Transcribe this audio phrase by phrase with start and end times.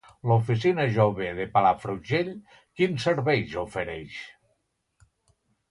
[0.29, 2.33] L'oficina jove de Palafrugell
[2.81, 4.21] quins serveis ofereix?